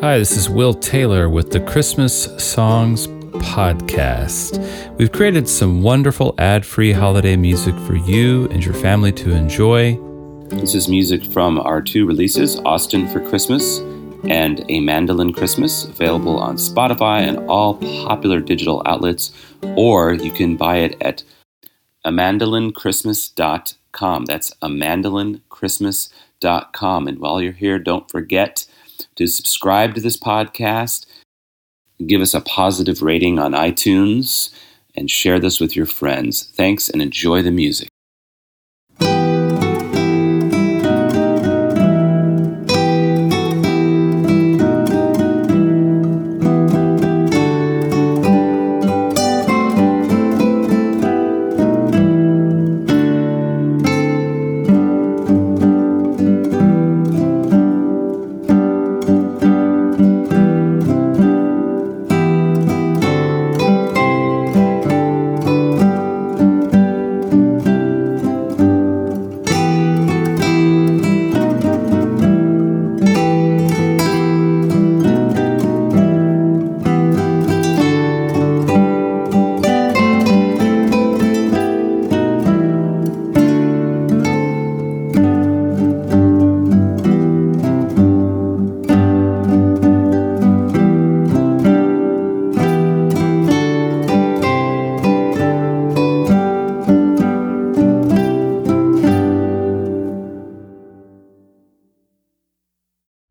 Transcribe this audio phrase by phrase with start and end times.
[0.00, 4.96] Hi, this is Will Taylor with the Christmas Songs Podcast.
[4.96, 9.98] We've created some wonderful ad free holiday music for you and your family to enjoy.
[10.50, 13.78] This is music from our two releases Austin for Christmas
[14.28, 17.74] and A Mandolin Christmas, available on Spotify and all
[18.06, 19.32] popular digital outlets,
[19.74, 21.24] or you can buy it at
[22.06, 24.26] amandolinchristmas.com.
[24.26, 27.08] That's amandolinchristmas.com.
[27.08, 28.64] And while you're here, don't forget
[29.16, 31.06] to subscribe to this podcast,
[32.06, 34.52] give us a positive rating on iTunes,
[34.96, 36.50] and share this with your friends.
[36.54, 37.88] Thanks and enjoy the music.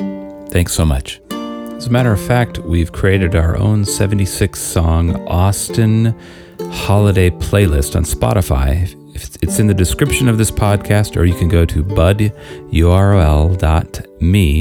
[0.51, 1.20] Thanks so much.
[1.81, 6.15] As a matter of fact, we've created our own 76 song Austin
[6.73, 8.95] holiday playlist on Spotify.
[9.41, 12.75] It's in the description of this podcast, or you can go to budurl.me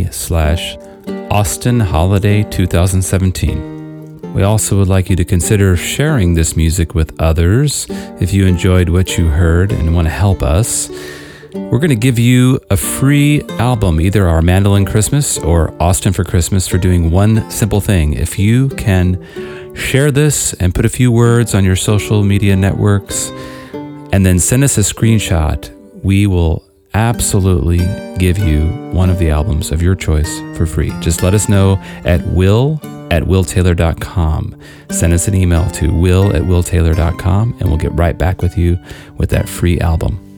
[0.06, 0.78] slash
[1.30, 4.34] Austin Holiday 2017.
[4.34, 7.86] We also would like you to consider sharing this music with others
[8.22, 10.90] if you enjoyed what you heard and want to help us.
[11.54, 16.24] We're going to give you a free album, either our Mandolin Christmas or Austin for
[16.24, 18.14] Christmas, for doing one simple thing.
[18.14, 23.30] If you can share this and put a few words on your social media networks
[23.74, 25.74] and then send us a screenshot,
[26.04, 27.80] we will absolutely
[28.18, 30.92] give you one of the albums of your choice for free.
[31.00, 34.60] Just let us know at will at willtaylor.com.
[34.92, 38.78] Send us an email to will at willtaylor.com and we'll get right back with you
[39.18, 40.29] with that free album.